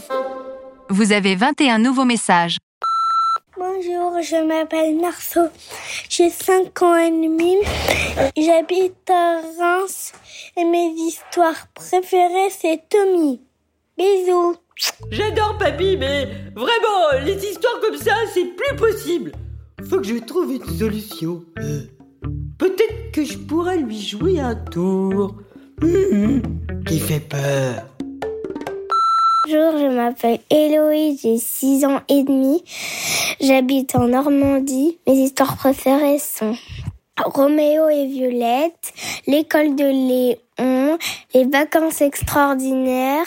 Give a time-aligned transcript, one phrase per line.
[0.90, 2.58] Vous avez 21 nouveaux messages.
[3.56, 5.48] Bonjour, je m'appelle Marceau.
[6.08, 7.56] J'ai 5 ans et demi.
[8.36, 10.12] J'habite à Reims
[10.56, 13.40] et mes histoires préférées c'est Tommy.
[13.96, 14.56] Bisous.
[15.10, 19.32] J'adore papy, mais vraiment, les histoires comme ça, c'est plus possible.
[19.88, 21.42] Faut que je trouve une solution.
[21.58, 21.80] Euh,
[22.58, 25.36] Peut-être que je pourrais lui jouer un tour.
[25.82, 26.42] Hum,
[26.86, 27.86] Qui fait peur.
[29.46, 32.62] Bonjour, je m'appelle Héloïse, j'ai 6 ans et demi.
[33.40, 34.98] J'habite en Normandie.
[35.06, 36.54] Mes histoires préférées sont
[37.24, 38.92] Roméo et Violette,
[39.26, 40.98] l'école de Léon,
[41.34, 43.26] les vacances extraordinaires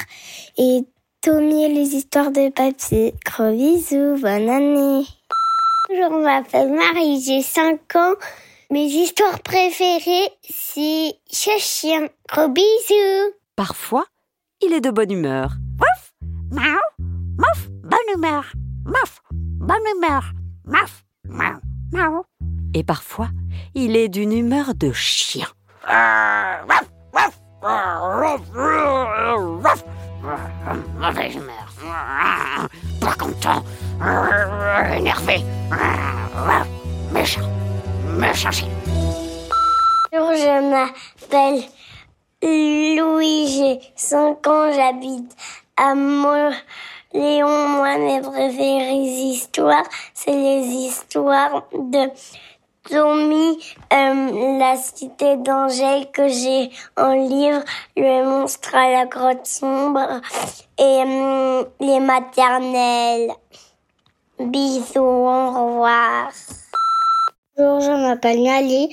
[0.58, 0.82] et
[1.22, 3.14] Tommy et les histoires de papier.
[3.24, 5.06] Gros bisous, bonne année.
[5.88, 8.16] Bonjour, je m'appelle Marie, j'ai 5 ans.
[8.72, 12.08] Mes histoires préférées, c'est Chien.
[12.28, 13.36] Gros bisous.
[13.56, 14.06] Parfois,
[14.64, 15.52] il est de bonne humeur.
[15.78, 16.14] Mouf,
[16.50, 16.80] miaou,
[17.38, 18.52] mouf, bonne humeur,
[18.84, 20.32] mouf, bonne humeur,
[20.66, 21.04] mouf.
[22.74, 23.30] Et parfois,
[23.76, 25.46] il est d'une humeur de chien.
[31.02, 31.68] Mauvaise humeur,
[33.00, 33.64] pas content,
[34.96, 35.44] énervé,
[37.12, 37.42] méchant,
[38.20, 38.52] méchant.
[40.12, 41.64] Bonjour, je m'appelle
[42.44, 45.36] Louis, j'ai 5 ans, j'habite
[45.76, 47.68] à Montléon.
[47.70, 52.12] Moi, mes préférées histoires, c'est les histoires de
[52.90, 53.60] Tommy,
[53.94, 57.64] euh, la cité d'Angèle que j'ai en livre,
[57.96, 60.20] le monstre à la grotte sombre
[60.80, 63.32] et euh, les maternelles.
[64.40, 66.32] Bisous, au revoir.
[67.56, 68.90] Bonjour, je m'appelle Nali.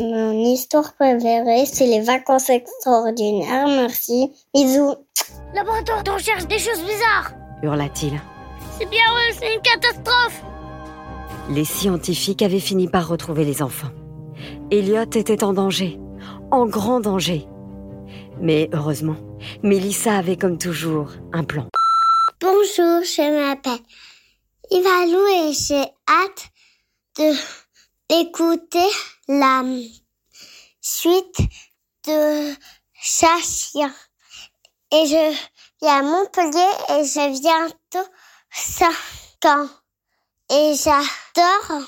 [0.00, 3.68] Mon histoire préférée, c'est les vacances extraordinaires.
[3.68, 4.32] Merci.
[4.52, 4.96] Bisous.
[5.54, 7.32] Laboratoire, on cherche des choses bizarres.
[7.62, 8.20] hurla-t-il.
[8.78, 10.42] C'est bien eux, c'est une catastrophe.
[11.50, 13.90] Les scientifiques avaient fini par retrouver les enfants.
[14.70, 15.98] Elliot était en danger,
[16.50, 17.46] en grand danger.
[18.40, 19.16] Mais heureusement,
[19.62, 21.66] Mélissa avait comme toujours un plan.
[22.40, 23.80] Bonjour, je m'appelle
[24.70, 26.50] Ivalou et j'ai hâte
[27.18, 27.32] de
[28.10, 28.88] d'écouter
[29.28, 29.62] la
[30.82, 31.38] suite
[32.06, 32.54] de
[32.92, 33.92] Chachien.
[34.92, 35.34] Et je
[35.80, 38.08] vis à Montpellier et j'ai bientôt
[38.50, 38.92] 5
[39.46, 39.68] ans.
[40.50, 41.82] Et j'adore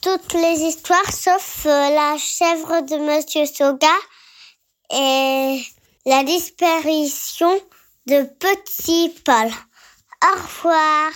[0.00, 3.94] toutes les histoires sauf euh, la chèvre de Monsieur Soga
[4.90, 5.64] et
[6.06, 7.52] la disparition
[8.06, 9.50] de Petit Paul.
[10.22, 11.10] Au revoir.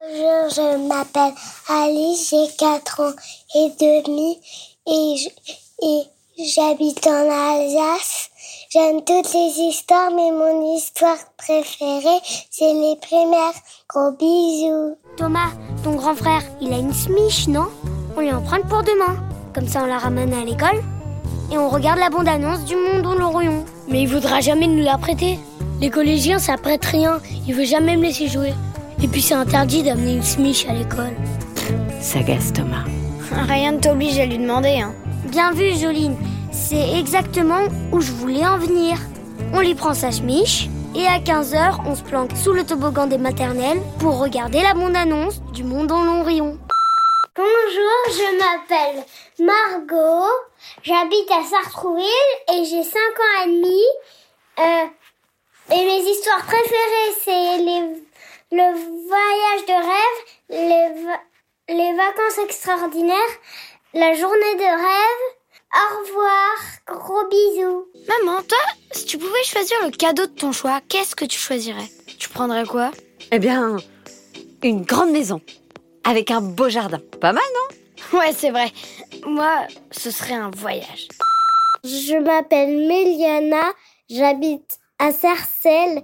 [0.00, 1.34] Bonjour, je m'appelle
[1.68, 3.14] Alice, j'ai 4 ans
[3.54, 4.40] et demi
[4.86, 5.52] et je-
[5.86, 6.02] et
[6.38, 8.30] j'habite en Alsace.
[8.70, 13.54] J'aime toutes les histoires, mais mon histoire préférée, c'est les primaires.
[13.88, 14.96] Gros bisous.
[15.16, 15.52] Thomas,
[15.84, 17.66] ton grand frère, il a une smiche, non?
[18.16, 19.16] On lui en prend pour demain.
[19.54, 20.82] Comme ça, on la ramène à l'école
[21.52, 23.64] et on regarde la bande-annonce du monde au l'Orion.
[23.88, 25.38] Mais il voudra jamais nous la prêter.
[25.80, 27.20] Les collégiens, ça prête rien.
[27.46, 28.54] Il veut jamais me laisser jouer.
[29.02, 31.14] Et puis c'est interdit d'amener une smiche à l'école.
[32.00, 32.84] Sagace Thomas.
[33.48, 34.94] Rien ne t'oblige à lui demander, hein.
[35.34, 36.16] Bien vu, Joline.
[36.52, 38.96] C'est exactement où je voulais en venir.
[39.52, 43.18] On lui prend sa smiche et à 15h, on se planque sous le toboggan des
[43.18, 46.56] maternelles pour regarder la bande-annonce du monde en long rayon.
[47.34, 49.04] Bonjour, je m'appelle
[49.40, 50.30] Margot.
[50.84, 52.04] J'habite à Sartrouville
[52.52, 53.82] et j'ai 5 ans et demi.
[54.60, 54.86] Euh,
[55.74, 57.80] et mes histoires préférées, c'est les,
[58.52, 58.72] le
[59.08, 61.18] voyage de rêve,
[61.70, 63.16] les vacances extraordinaires,
[63.94, 65.34] la journée de rêve.
[65.72, 67.86] Au revoir, gros bisous.
[68.08, 68.58] Maman, toi,
[68.92, 71.88] si tu pouvais choisir le cadeau de ton choix, qu'est-ce que tu choisirais?
[72.18, 72.92] Tu prendrais quoi?
[73.32, 73.76] Eh bien,
[74.62, 75.40] une grande maison,
[76.04, 77.00] avec un beau jardin.
[77.20, 78.18] Pas mal, non?
[78.18, 78.70] Ouais, c'est vrai.
[79.26, 81.08] Moi, ce serait un voyage.
[81.82, 83.72] Je m'appelle Méliana,
[84.08, 86.02] j'habite à Sarcelles.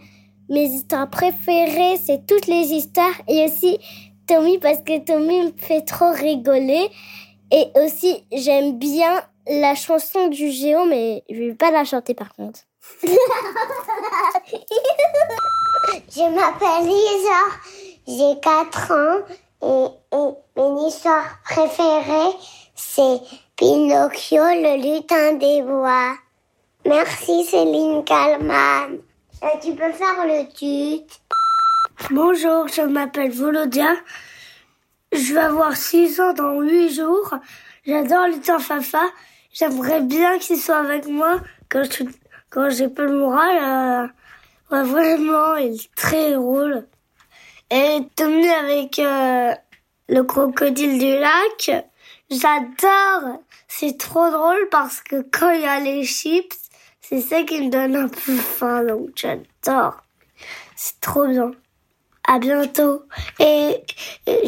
[0.48, 3.78] Mes histoires préférées, c'est toutes les histoires et aussi
[4.26, 6.90] Tommy parce que Tommy me fait trop rigoler.
[7.52, 12.34] Et aussi, j'aime bien la chanson du géant, mais je vais pas la chanter par
[12.34, 12.60] contre.
[15.82, 17.42] je m'appelle Lisa,
[18.06, 19.20] j'ai 4 ans
[19.62, 22.36] et, et mes histoires préférées,
[22.74, 23.20] c'est
[23.56, 26.14] Pinocchio, le lutin des bois.
[26.86, 28.98] Merci Céline Kalman.
[29.62, 31.04] Tu peux faire le tut.
[32.10, 33.94] Bonjour, je m'appelle Volodia.
[35.12, 37.34] Je vais avoir 6 ans dans 8 jours.
[37.84, 39.02] J'adore le temps Fafa.
[39.52, 42.04] J'aimerais bien qu'il soit avec moi quand je
[42.50, 44.10] quand j'ai pas le moral.
[44.70, 46.86] Euh, ouais, vraiment, il est très drôle.
[47.70, 49.54] Et Tommy avec euh,
[50.08, 51.86] le crocodile du lac,
[52.30, 53.40] j'adore.
[53.68, 56.56] C'est trop drôle parce que quand il y a les chips,
[57.00, 60.02] c'est ça qui me donne un peu faim, donc j'adore.
[60.76, 61.52] C'est trop bien.
[62.24, 63.02] À bientôt.
[63.38, 63.89] Et, et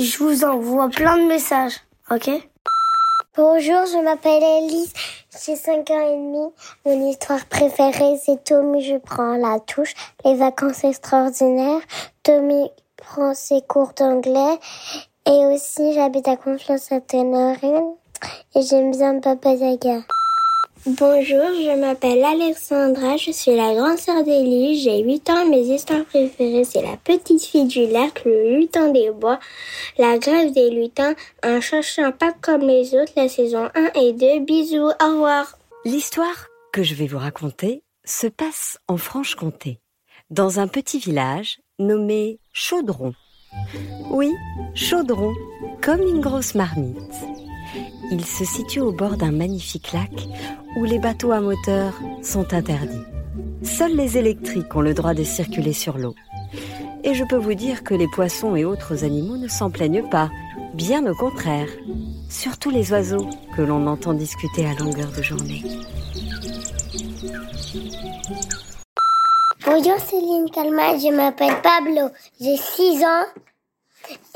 [0.04, 2.30] je vous envoie plein de messages, ok?
[3.36, 4.92] Bonjour, je m'appelle Elise,
[5.44, 6.52] j'ai 5 ans et demi.
[6.84, 9.94] Mon histoire préférée, c'est Tommy, je prends la touche.
[10.24, 11.80] Les vacances extraordinaires.
[12.22, 14.58] Tommy prend ses cours d'anglais.
[15.26, 16.36] Et aussi, j'habite à
[17.00, 17.94] Ténorine.
[18.54, 20.02] Et j'aime bien Papa Yaga.
[20.84, 26.04] Bonjour, je m'appelle Alexandra, je suis la grande sœur d'Élie, j'ai 8 ans, mes histoires
[26.06, 29.38] préférées c'est La petite fille du lac, Le lutin des bois,
[29.96, 31.14] La grève des lutins,
[31.44, 35.56] Un cherchant pas comme les autres, la saison 1 et 2, bisous, au revoir.
[35.84, 39.78] L'histoire que je vais vous raconter se passe en Franche-Comté,
[40.30, 43.12] dans un petit village nommé Chaudron.
[44.10, 44.32] Oui,
[44.74, 45.32] Chaudron,
[45.80, 46.98] comme une grosse marmite.
[48.10, 50.10] Il se situe au bord d'un magnifique lac
[50.76, 53.04] où les bateaux à moteur sont interdits.
[53.62, 56.14] Seuls les électriques ont le droit de circuler sur l'eau.
[57.04, 60.30] Et je peux vous dire que les poissons et autres animaux ne s'en plaignent pas,
[60.74, 61.68] bien au contraire.
[62.28, 65.62] Surtout les oiseaux que l'on entend discuter à longueur de journée.
[69.64, 72.10] Bonjour Céline Calma, je m'appelle Pablo,
[72.40, 73.24] j'ai 6 ans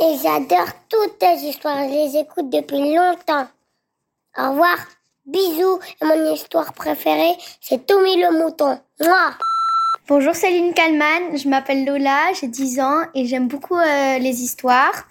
[0.00, 3.46] et j'adore toutes tes histoires, je les écoute depuis longtemps.
[4.38, 4.76] Au revoir,
[5.24, 8.78] bisous, et mon histoire préférée, c'est Tommy le mouton.
[9.00, 9.30] Moi.
[10.08, 15.06] Bonjour Céline Kalman, je m'appelle Lola, j'ai 10 ans et j'aime beaucoup euh, les histoires.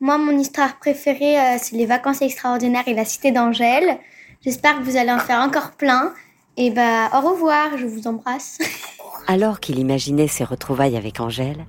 [0.00, 3.98] Moi, mon histoire préférée, euh, c'est les vacances extraordinaires et la cité d'Angèle.
[4.44, 6.12] J'espère que vous allez en faire encore plein.
[6.58, 8.58] Et bah, au revoir, je vous embrasse.
[9.28, 11.64] Alors qu'il imaginait ses retrouvailles avec Angèle,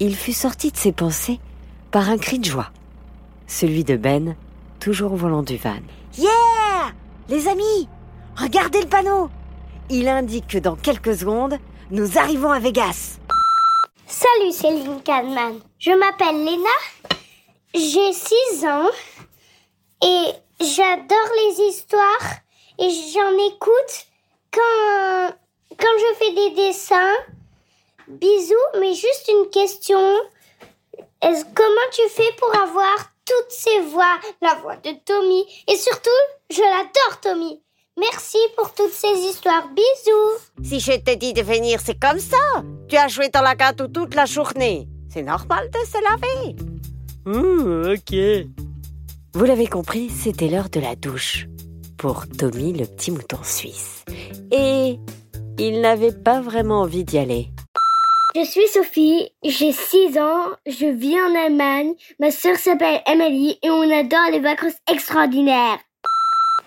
[0.00, 1.40] il fut sorti de ses pensées
[1.90, 2.70] par un cri de joie.
[3.46, 4.34] Celui de Ben,
[4.80, 5.82] toujours au volant du van.
[6.18, 6.92] Yeah
[7.28, 7.88] Les amis,
[8.36, 9.28] regardez le panneau
[9.90, 11.58] Il indique que dans quelques secondes,
[11.90, 13.18] nous arrivons à Vegas.
[14.06, 16.70] Salut Céline Kahneman, je m'appelle Léna,
[17.74, 18.88] j'ai 6 ans
[20.02, 22.30] et j'adore les histoires
[22.78, 24.06] et j'en écoute
[24.52, 25.34] quand,
[25.78, 27.14] quand je fais des dessins.
[28.08, 29.98] Bisous, mais juste une question.
[31.20, 35.44] Est-ce, comment tu fais pour avoir toutes ces voix La voix de Tommy.
[35.68, 36.10] Et surtout,
[36.50, 37.60] je l'adore Tommy.
[37.98, 39.68] Merci pour toutes ces histoires.
[39.74, 40.64] Bisous.
[40.64, 42.36] Si je t'ai dit de venir, c'est comme ça.
[42.88, 44.86] Tu as joué dans la gâteau toute la journée.
[45.12, 46.56] C'est normal de se laver.
[47.26, 48.46] Ouh, ok.
[49.34, 51.46] Vous l'avez compris, c'était l'heure de la douche
[51.96, 54.04] pour Tommy le petit mouton suisse.
[54.52, 54.98] Et
[55.58, 57.48] il n'avait pas vraiment envie d'y aller.
[58.36, 63.70] Je suis Sophie, j'ai 6 ans, je vis en Allemagne, ma sœur s'appelle Emily et
[63.70, 65.78] on adore les vacances extraordinaires.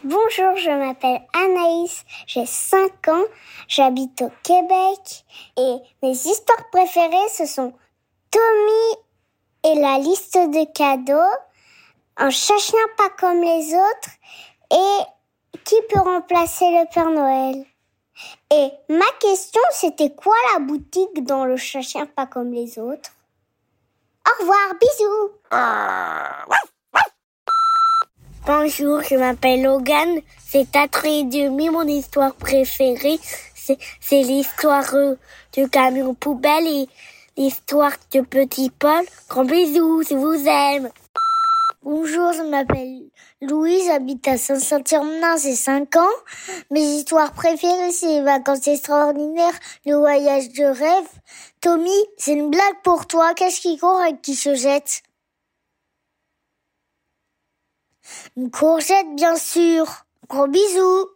[0.04, 3.24] Bonjour, je m'appelle Anaïs, j'ai 5 ans,
[3.68, 5.26] j'habite au Québec
[5.58, 7.72] et mes histoires préférées ce sont
[8.32, 11.38] Tommy et la liste de cadeaux,
[12.18, 14.10] un chacun pas comme les autres
[14.72, 17.64] et qui peut remplacer le Père Noël.
[18.52, 23.12] Et ma question, c'était quoi la boutique dans le chien pas comme les autres?
[24.28, 25.32] Au revoir, bisous
[28.46, 30.22] Bonjour, je m'appelle Logan.
[30.44, 33.20] C'est à et demi mon histoire préférée.
[33.54, 35.16] C'est, c'est l'histoire euh,
[35.54, 36.90] du camion poubelle et
[37.38, 39.06] l'histoire de Petit Paul.
[39.30, 40.90] Grand bisous, je vous aime.
[41.82, 43.10] Bonjour, je m'appelle
[43.42, 46.16] Louise, j'habite à Saint-Saturnin, j'ai 5 ans.
[46.72, 51.08] Mes histoires préférées, c'est les vacances extraordinaires, le voyage de rêve.
[51.62, 55.04] Tommy, c'est une blague pour toi, qu'est-ce qui court et qui se jette?
[58.36, 59.86] Une courgette, bien sûr.
[60.28, 61.08] Gros bisous.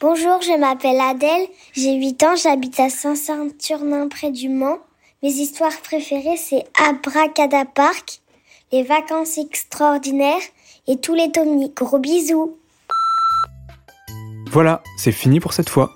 [0.00, 4.80] Bonjour, je m'appelle Adèle, j'ai 8 ans, j'habite à Saint-Saturnin près du Mans.
[5.22, 8.20] Mes histoires préférées, c'est Abracadapark,
[8.72, 10.42] les vacances extraordinaires
[10.86, 11.72] et tous les Tommy.
[11.74, 12.58] Gros bisous.
[14.50, 15.90] Voilà, c'est fini pour cette fois.